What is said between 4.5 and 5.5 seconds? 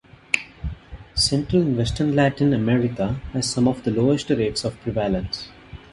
of prevalence.